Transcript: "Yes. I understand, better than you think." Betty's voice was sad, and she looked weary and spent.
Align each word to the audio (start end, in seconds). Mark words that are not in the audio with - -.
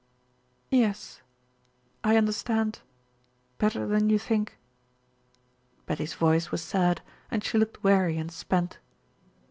"Yes. 0.71 1.21
I 2.03 2.17
understand, 2.17 2.79
better 3.59 3.85
than 3.85 4.09
you 4.09 4.17
think." 4.17 4.57
Betty's 5.85 6.15
voice 6.15 6.49
was 6.49 6.63
sad, 6.63 7.03
and 7.29 7.43
she 7.43 7.59
looked 7.59 7.83
weary 7.83 8.17
and 8.17 8.31
spent. 8.31 8.79